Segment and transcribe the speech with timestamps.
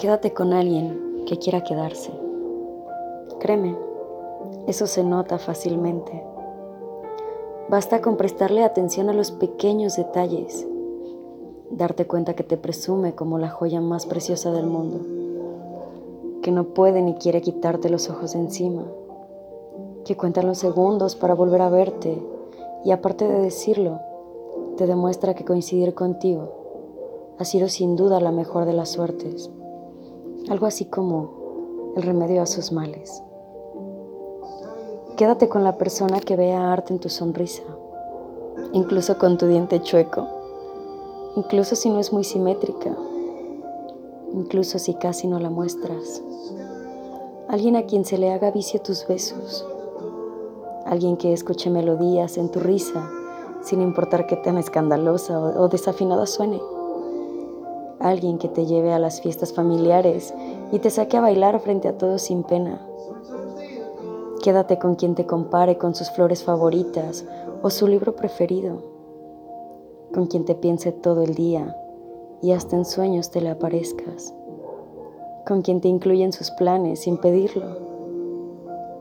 [0.00, 2.10] Quédate con alguien que quiera quedarse.
[3.38, 3.76] Créeme,
[4.66, 6.24] eso se nota fácilmente.
[7.68, 10.66] Basta con prestarle atención a los pequeños detalles,
[11.70, 15.00] darte cuenta que te presume como la joya más preciosa del mundo,
[16.40, 18.86] que no puede ni quiere quitarte los ojos de encima,
[20.06, 22.18] que cuenta los segundos para volver a verte
[22.86, 24.00] y aparte de decirlo,
[24.78, 26.54] te demuestra que coincidir contigo
[27.38, 29.50] ha sido sin duda la mejor de las suertes
[30.50, 33.22] algo así como el remedio a sus males.
[35.16, 37.62] Quédate con la persona que vea arte en tu sonrisa,
[38.72, 40.26] incluso con tu diente chueco,
[41.36, 42.96] incluso si no es muy simétrica,
[44.32, 46.20] incluso si casi no la muestras.
[47.48, 49.64] Alguien a quien se le haga vicio tus besos,
[50.84, 53.08] alguien que escuche melodías en tu risa,
[53.62, 56.60] sin importar qué tan escandalosa o desafinada suene
[58.00, 60.34] alguien que te lleve a las fiestas familiares
[60.72, 62.80] y te saque a bailar frente a todos sin pena.
[64.42, 67.26] Quédate con quien te compare con sus flores favoritas
[67.62, 68.82] o su libro preferido,
[70.14, 71.76] con quien te piense todo el día
[72.40, 74.34] y hasta en sueños te le aparezcas,
[75.46, 77.90] con quien te incluye en sus planes sin pedirlo,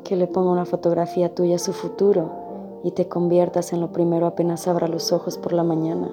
[0.03, 4.25] que le ponga una fotografía tuya a su futuro y te conviertas en lo primero
[4.25, 6.11] apenas abra los ojos por la mañana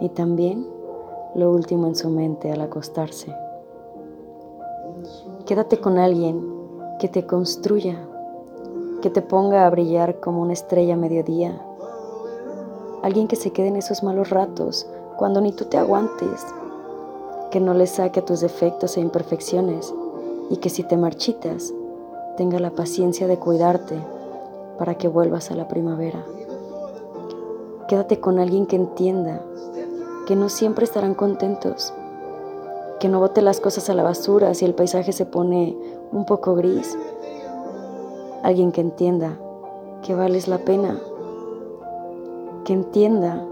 [0.00, 0.66] y también
[1.34, 3.34] lo último en su mente al acostarse.
[5.46, 6.46] Quédate con alguien
[6.98, 7.98] que te construya,
[9.00, 11.60] que te ponga a brillar como una estrella a mediodía.
[13.02, 16.46] Alguien que se quede en esos malos ratos cuando ni tú te aguantes,
[17.50, 19.92] que no le saque tus defectos e imperfecciones
[20.50, 21.72] y que si te marchitas
[22.36, 23.96] tenga la paciencia de cuidarte
[24.78, 26.24] para que vuelvas a la primavera.
[27.88, 29.42] Quédate con alguien que entienda
[30.32, 31.92] que no siempre estarán contentos,
[33.00, 35.76] que no bote las cosas a la basura si el paisaje se pone
[36.10, 36.96] un poco gris.
[38.42, 39.38] Alguien que entienda
[40.02, 40.98] que vales la pena,
[42.64, 43.44] que entienda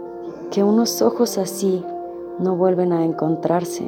[0.51, 1.85] que unos ojos así
[2.39, 3.85] no vuelven a encontrarse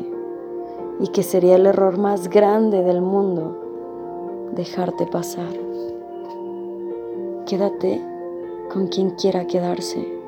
[1.01, 5.55] y que sería el error más grande del mundo dejarte pasar.
[7.47, 8.05] Quédate
[8.71, 10.22] con quien quiera quedarse.